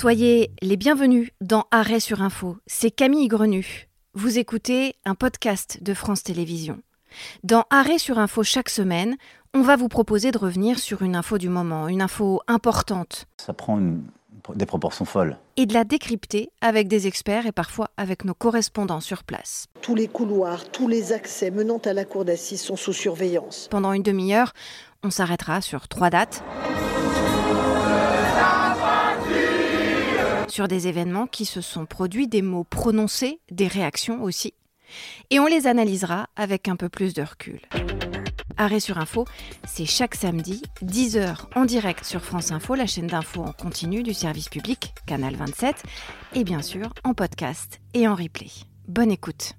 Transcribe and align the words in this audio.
Soyez 0.00 0.52
les 0.62 0.76
bienvenus 0.76 1.32
dans 1.40 1.64
Arrêt 1.72 1.98
sur 1.98 2.22
Info. 2.22 2.56
C'est 2.68 2.92
Camille 2.92 3.26
Grenu. 3.26 3.88
Vous 4.14 4.38
écoutez 4.38 4.94
un 5.04 5.16
podcast 5.16 5.82
de 5.82 5.92
France 5.92 6.22
Télévisions. 6.22 6.78
Dans 7.42 7.64
Arrêt 7.70 7.98
sur 7.98 8.16
Info 8.20 8.44
chaque 8.44 8.68
semaine, 8.68 9.16
on 9.54 9.62
va 9.62 9.74
vous 9.74 9.88
proposer 9.88 10.30
de 10.30 10.38
revenir 10.38 10.78
sur 10.78 11.02
une 11.02 11.16
info 11.16 11.36
du 11.36 11.48
moment, 11.48 11.88
une 11.88 12.00
info 12.00 12.40
importante. 12.46 13.26
Ça 13.38 13.52
prend 13.54 13.76
une- 13.80 14.04
des 14.54 14.66
proportions 14.66 15.04
folles. 15.04 15.36
Et 15.56 15.66
de 15.66 15.74
la 15.74 15.82
décrypter 15.82 16.50
avec 16.60 16.86
des 16.86 17.08
experts 17.08 17.46
et 17.46 17.52
parfois 17.52 17.88
avec 17.96 18.24
nos 18.24 18.34
correspondants 18.34 19.00
sur 19.00 19.24
place. 19.24 19.66
Tous 19.82 19.96
les 19.96 20.06
couloirs, 20.06 20.70
tous 20.70 20.86
les 20.86 21.12
accès 21.12 21.50
menant 21.50 21.78
à 21.78 21.92
la 21.92 22.04
cour 22.04 22.24
d'assises 22.24 22.62
sont 22.62 22.76
sous 22.76 22.92
surveillance. 22.92 23.66
Pendant 23.68 23.92
une 23.92 24.04
demi-heure, 24.04 24.52
on 25.02 25.10
s'arrêtera 25.10 25.60
sur 25.60 25.88
trois 25.88 26.10
dates. 26.10 26.44
Sur 30.58 30.66
des 30.66 30.88
événements 30.88 31.28
qui 31.28 31.44
se 31.44 31.60
sont 31.60 31.86
produits, 31.86 32.26
des 32.26 32.42
mots 32.42 32.64
prononcés, 32.64 33.38
des 33.48 33.68
réactions 33.68 34.24
aussi. 34.24 34.54
Et 35.30 35.38
on 35.38 35.46
les 35.46 35.68
analysera 35.68 36.26
avec 36.34 36.66
un 36.66 36.74
peu 36.74 36.88
plus 36.88 37.14
de 37.14 37.22
recul. 37.22 37.60
Arrêt 38.56 38.80
sur 38.80 38.98
info, 38.98 39.24
c'est 39.64 39.86
chaque 39.86 40.16
samedi, 40.16 40.60
10h 40.82 41.44
en 41.54 41.64
direct 41.64 42.04
sur 42.04 42.24
France 42.24 42.50
Info, 42.50 42.74
la 42.74 42.88
chaîne 42.88 43.06
d'info 43.06 43.42
en 43.42 43.52
continu 43.52 44.02
du 44.02 44.14
service 44.14 44.48
public, 44.48 44.94
Canal 45.06 45.36
27, 45.36 45.84
et 46.34 46.42
bien 46.42 46.60
sûr 46.60 46.92
en 47.04 47.14
podcast 47.14 47.78
et 47.94 48.08
en 48.08 48.16
replay. 48.16 48.50
Bonne 48.88 49.12
écoute. 49.12 49.57